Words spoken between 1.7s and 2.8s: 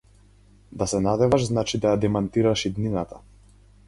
да ја демантираш